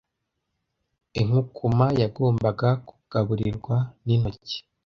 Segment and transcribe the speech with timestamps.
[1.19, 4.57] Inkukuma yagombaga kugaburirwa n'intoki.